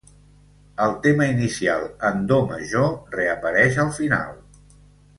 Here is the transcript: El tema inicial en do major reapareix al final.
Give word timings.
El 0.85 0.95
tema 1.03 1.27
inicial 1.33 1.85
en 2.11 2.25
do 2.33 2.39
major 2.55 2.91
reapareix 3.21 3.79
al 3.89 3.93
final. 4.03 4.35